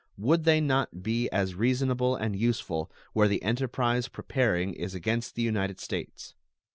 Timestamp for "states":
5.79-6.33